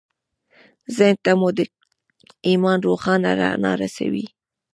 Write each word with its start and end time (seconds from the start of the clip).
ذهن 0.97 1.15
ته 1.25 1.31
مو 1.39 1.49
د 1.57 1.59
ایمان 2.49 2.77
روښانه 2.87 3.29
رڼا 3.39 3.71
ورسوئ 3.75 4.25